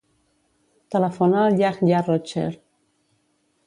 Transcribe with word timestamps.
Telefona 0.95 1.43
al 1.45 1.61
Yahya 1.61 2.03
Rocher. 2.11 2.51